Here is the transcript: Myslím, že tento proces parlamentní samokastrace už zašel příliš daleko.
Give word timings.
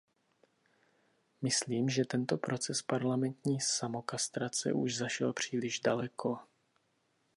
Myslím, 1.45 1.85
že 1.89 2.05
tento 2.09 2.37
proces 2.37 2.81
parlamentní 2.81 3.61
samokastrace 3.61 4.73
už 4.73 4.95
zašel 4.97 5.33
příliš 5.33 5.79
daleko. 5.79 6.39